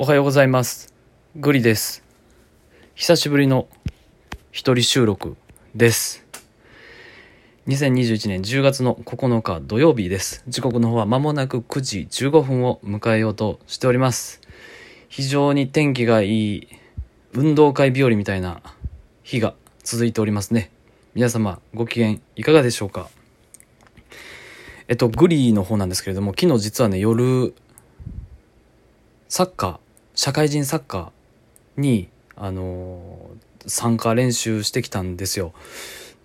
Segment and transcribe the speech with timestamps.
[0.00, 0.94] おはようございます。
[1.34, 2.04] グリです。
[2.94, 3.66] 久しぶりの
[4.52, 5.36] 一人収録
[5.74, 6.24] です。
[7.66, 10.44] 2021年10月の9日土曜日です。
[10.46, 14.40] 時刻の方は間もなく9時15分を迎えようとしております。
[15.08, 16.68] 非常に天気がいい
[17.32, 18.62] 運動会日和みたいな
[19.24, 20.70] 日が続いておりますね。
[21.16, 23.10] 皆様ご機嫌いかがでしょうか？
[24.86, 27.52] えっと、グリの方なんですけれども、昨日実はね、夜、
[29.28, 29.78] サッカー、
[30.18, 33.30] 社会人サッカーに、あの
[33.66, 35.52] 参加練習してきたんですよ。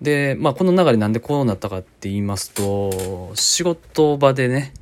[0.01, 4.73] で、まあ、この流れなんでこうなったかって言いますと、仕事場でね、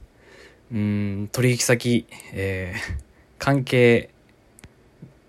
[0.71, 4.12] うん、取引先、えー関係、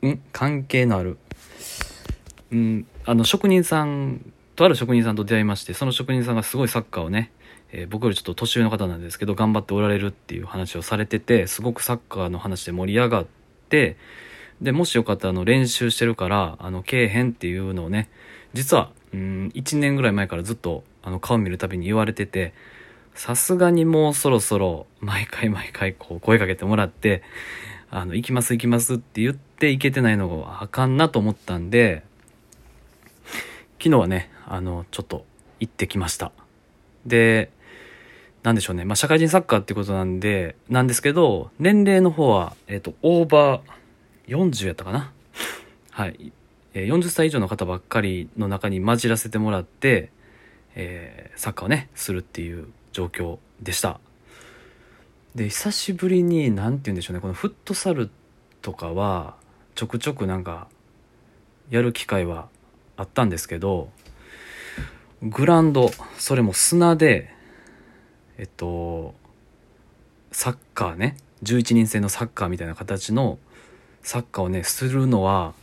[0.06, 1.18] ん関係のある、
[2.52, 7.32] うん、あの、職人さん、とある職人さんと出会いまして、その職人さんがすごいサッカーをね、
[7.72, 13.26] えー僕よりちょっと年上の方なんですけど頑張っておられるっていう話をされててすごくサッカーの話で盛り上がっ
[14.60, 18.08] でもしよかったらあの練習してるからあのけえへんっていうのをね
[18.52, 22.54] 実はうん1年ぐらい前からずっとあの顔見るたびに言われてて
[23.14, 27.22] さすがにもうそろそろ毎回毎回こう声かけてもらって
[27.90, 32.04] あの行きます行きますって言って行けてないのがあかんなと思ったんで
[33.78, 35.24] 昨日はねあのちょっと
[35.60, 36.32] 行ってきました。
[37.04, 37.50] で
[38.42, 38.84] なんでしょうね。
[38.84, 45.12] まあ、社会人サッカーってことなんで、なんですけど、年齢の方は、えっ、と、オーバー40やったかな。
[45.90, 46.32] はい。
[46.74, 50.10] えー40歳以上の方ばっかりの中に混じらせてもらって、
[50.74, 54.00] えーサッカーをね、するっていう状況でした。
[55.34, 58.10] で、久しぶりに、なんて言うんでしょうね、このフットサル
[58.60, 59.36] とかは、
[59.74, 60.68] ちょくちょくなんか、
[61.70, 62.48] やる機会は
[62.96, 63.88] あったんですけど、
[65.22, 67.32] グラウンド、それも砂で、
[68.42, 69.14] えっと、
[70.32, 73.38] サッカーね、11人制のサッカーみたいな形の
[74.02, 75.54] サッカーをね、するのは、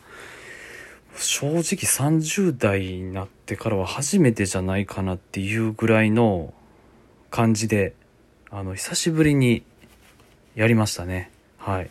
[1.17, 6.53] 正直30代になってからは初めてじゃないかなっていうぐらいの
[7.29, 7.95] 感じで、
[8.49, 9.63] あの、久しぶりに
[10.55, 11.31] やりましたね。
[11.57, 11.89] はい。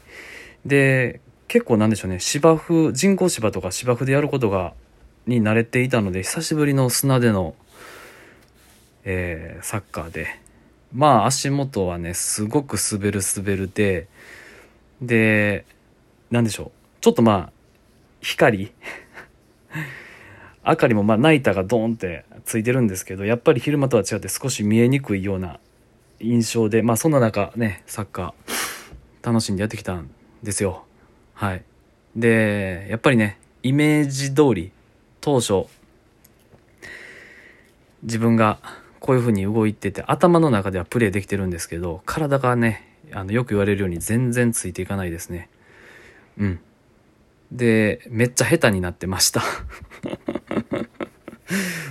[0.64, 4.72] で、結構なんでしょうね、芝生、人工芝とか芝生でやることが、
[5.26, 7.54] に慣れていたので、久しぶりの砂での、
[9.04, 10.47] えーサッカーで、
[10.92, 14.08] まあ足元はね、すごく滑る滑るで、
[15.02, 15.64] で、
[16.30, 16.70] なんでしょう。
[17.00, 17.52] ちょっとまあ、
[18.20, 18.72] 光
[20.66, 25.60] 明かりもまあナイターがドーンってついてるんですけど、やっぱり昼間とは違って少し見えにくいような
[26.20, 30.10] 印象で、まあそんな中ね、サッカー楽しんでやってきたん
[30.42, 30.84] ですよ。
[31.34, 31.62] はい。
[32.16, 34.72] で、やっぱりね、イメージ通り、
[35.20, 35.66] 当初、
[38.02, 38.58] 自分が
[39.00, 45.48] こういう風に動いてて頭の中ではプレイできてるんですけど体がねあのよく言われるように全然ついていかないですね。
[46.38, 46.60] うん。
[47.52, 49.42] でめっちゃ下手になってました。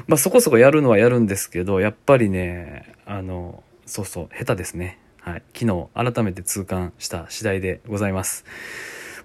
[0.07, 5.00] まあそこそこやるのはやるんですけどやっぱりねあのそうそう下手ですね。
[5.22, 5.44] はい。
[5.53, 8.45] 昨日改めて痛感した次第でございます。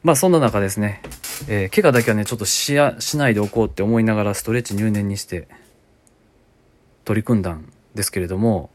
[0.02, 1.00] まあそんな中ですね、
[1.48, 5.46] えー怪我だけはねちょっとしやしないでおこうって思いながらストレッチ入念にして
[7.04, 8.70] 取り組んだんですけれども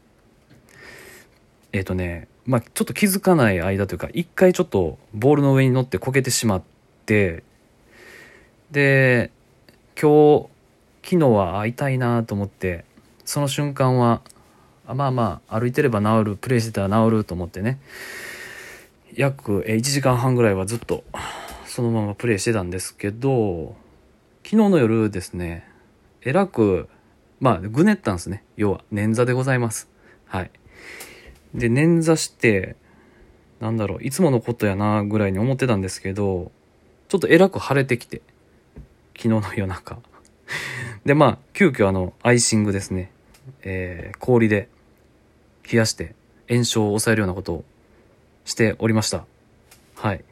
[1.72, 6.62] えっ、とねまあちょっと気づかない間というか一回ちょっとボールの上に乗ってこけてしまっ
[7.04, 7.42] て
[8.70, 9.30] で
[10.00, 10.48] 今日
[11.02, 12.84] 昨日は会いたいなと思って
[13.24, 14.22] その瞬間は
[14.86, 17.78] まあまあ歩いてれば治るプレイしてたら治ると思ってね
[19.14, 21.04] 約1時間半ぐらいはずっと
[21.66, 23.76] そのままプレイしてたんですけど
[24.44, 25.68] 昨日の夜ですね
[26.22, 26.88] えらく
[27.40, 28.44] まあ、ぐねったんですね。
[28.56, 29.88] 要は、捻挫でございます。
[30.26, 30.50] はい。
[31.54, 32.76] で、捻挫して、
[33.60, 36.52] なんだろう、いつものことやな、ぐらいに思ってたんですけど、
[37.08, 38.22] ちょっとえらく晴れてきて、
[39.16, 39.98] 昨日の夜中。
[41.04, 43.10] で、まあ、急遽あの、アイシングですね。
[43.62, 44.68] えー、氷で
[45.70, 46.14] 冷やして
[46.48, 47.64] 炎症を抑えるようなことを
[48.44, 49.24] しておりました。
[49.94, 50.24] はい。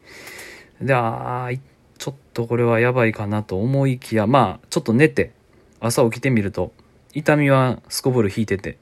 [0.80, 1.60] で、あー
[1.98, 5.32] ちょっとこれはやばいかなと思いきや、まあ、ちょっと寝て、
[5.80, 6.72] 朝起きてみると、
[7.16, 8.76] 痛みはすこぶる引いてて、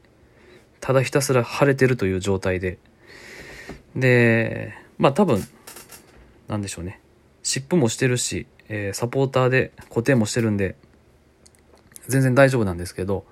[0.81, 2.79] ただひたすら腫れてるという状態で、
[3.95, 5.41] で、まあ多分、
[6.49, 7.01] なんでしょうね。
[7.45, 10.75] 湿布もしてるし、えーサポーターで固定もしてるんで、
[12.09, 13.25] 全然大丈夫なんですけど、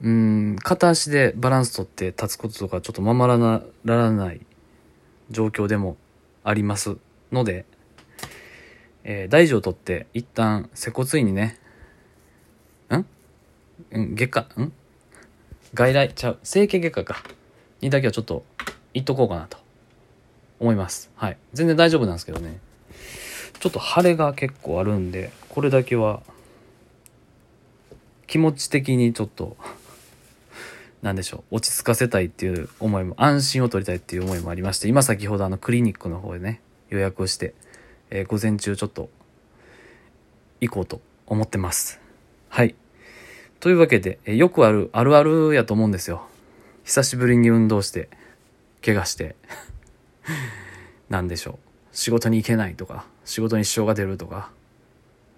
[0.00, 4.40] うん、片足でバランス取って立つこととかちょっとままらならない
[5.30, 5.96] 状況でも
[6.44, 6.98] あります
[7.32, 7.66] ので、
[9.02, 11.58] えー大事を取って一旦接骨院にね、
[13.94, 14.72] うん、外科、ん？
[15.72, 17.22] 外来ちゃう、整形外科か。
[17.80, 18.44] にだけはちょっと
[18.92, 19.56] 行っとこうかなと
[20.60, 21.10] 思います。
[21.16, 21.38] はい。
[21.54, 22.60] 全然大丈夫なんですけどね。
[23.64, 26.22] ちょっと晴れが結構あるんでこれだけは
[28.26, 29.56] 気持ち的にちょっと
[31.00, 37.54] なんでしょう落ち着かせたいっていう思いも安心を取りたいっていう思いもありまして今先ほどあのクリニックの方でね予約をして、
[38.10, 39.08] えー、午前中ちょっと
[40.60, 42.00] 行こうと思ってます
[43.64, 46.26] というわけで、え、よくあるあるあるやと思うんですよ。
[46.84, 48.10] 久しぶりに運動して
[48.84, 49.36] 怪我して
[51.08, 51.56] 何でしょう。
[51.90, 54.50] 仕事に行けないとか仕事に支障が出るとか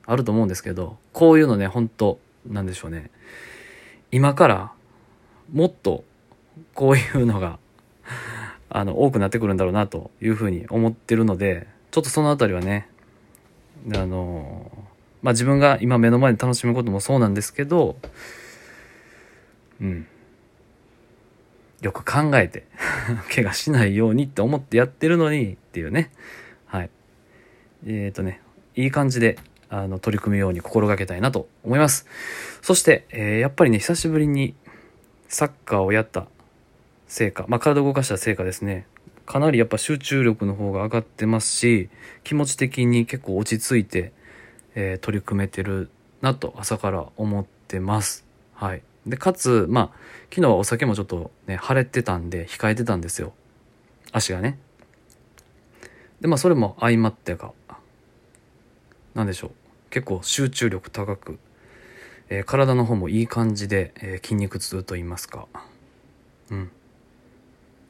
[0.07, 3.13] あると思うんですけどこういうのね本当なんでしょうね。
[4.11, 4.73] 今から
[5.53, 6.03] もっと
[6.75, 7.61] こういうのが
[8.71, 12.89] あの多くなってくるんだろうなというふうに思ってるのでちょっとその辺りはね
[13.95, 14.76] あの
[15.23, 17.97] まあ自分が今目の前で楽しむこともそうなんですけど
[19.81, 20.07] うん。
[21.83, 22.65] よく考えて
[23.35, 26.11] 怪我しないようにって思ってやってるのにっていうね。
[26.67, 26.91] はい。
[27.87, 28.41] えっ、ー、とね
[28.75, 32.07] いい感じであの取り組むように心がけたいなと思います。
[32.63, 34.55] そして、えー、やっぱりね久しぶりに
[35.29, 36.27] サッカーをやった
[37.09, 38.87] 成果、まあ、体を動かした成果ですね。
[39.27, 41.91] かなりやっぱ集中力の方が上がってますし、
[42.23, 44.13] 気持ち的に結構落ち着いて、
[44.77, 45.91] えー、取り組めてる
[46.21, 48.25] なと朝から思ってます。
[48.55, 48.83] はい。
[49.05, 49.99] で、かつ、まあ、
[50.31, 53.33] 昨日はお酒もちょっとね、腫れてたんで、控えてたんですよ。
[54.13, 54.59] 足がね。
[56.21, 57.53] で、まあ、それも相まってか、
[59.15, 59.51] なんでしょう。
[59.91, 61.39] 結構集中力高く
[62.29, 65.47] えー、体の方もいい感じで、えー、筋肉痛と言いますか、
[66.51, 66.71] うん、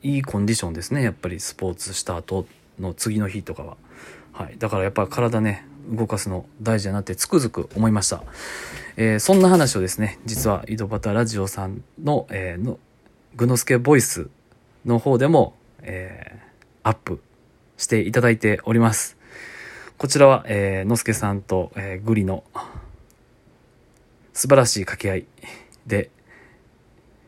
[0.03, 2.47] いいコンディションですねやっぱりスポーツした後
[2.79, 3.77] の次の日とかは、
[4.33, 8.23] はい、だからやっぱ体ね動かすの大事だなってつくづく思いました、
[8.97, 12.79] えー、そんな話をですね実は井戸端ラジオさんの,、えー、の
[13.37, 14.29] グノスケボイス
[14.85, 17.21] の方でも、えー、アップ
[17.77, 19.17] していただいております
[19.99, 22.45] こちらは、えー、のすけさんと、えー、グリの
[24.33, 25.27] 素晴らしい掛け合い
[25.87, 26.11] で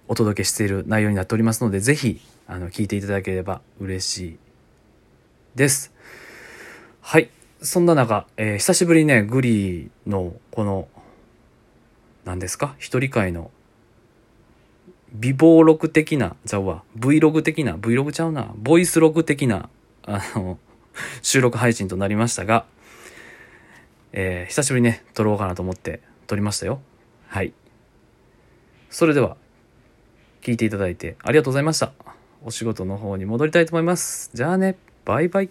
[0.08, 4.38] お届けしている内容になっておりますので、ぜひ、あの、聞いていただければ嬉しい
[5.54, 5.92] です。
[7.02, 7.30] はい。
[7.60, 10.88] そんな中、えー、久しぶりにね、グリーの、この、
[12.24, 12.74] 何ですか？
[12.78, 13.50] 一人会の、
[15.12, 19.70] 美貌録的な、ちゃうわ、Vlog 的な、Vlog ちゃうな、ボイスログ的な、
[20.02, 20.58] あの、
[21.22, 22.64] 収録配信となりましたが、
[24.12, 26.80] えー、久しぶりにね、撮ろうかなと思って撮りましたよ。
[27.26, 27.52] はい。
[28.90, 29.36] それでは、
[30.42, 31.92] 聞いていただいてありがとうございました。
[32.44, 34.30] お仕事の方に戻りたいと思います。
[34.32, 35.50] じゃあね、バイバイ。